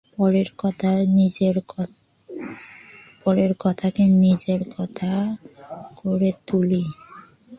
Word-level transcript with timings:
পরের 3.25 3.57
কথাকে 3.57 4.03
নিজের 4.15 4.61
কথা 4.77 5.13
করে 5.95 6.29
তুলি। 6.47 6.83